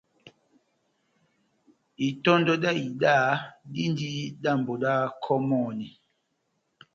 [2.07, 3.13] Itɔndɔ dá ida
[3.71, 4.09] dindi
[4.43, 4.93] dambi da
[5.23, 5.87] kɔmɔni